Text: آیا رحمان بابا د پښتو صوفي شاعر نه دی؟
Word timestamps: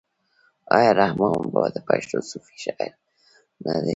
آیا 0.77 0.91
رحمان 1.01 1.31
بابا 1.51 1.63
د 1.73 1.77
پښتو 1.87 2.17
صوفي 2.29 2.55
شاعر 2.65 2.91
نه 3.65 3.73
دی؟ 3.83 3.89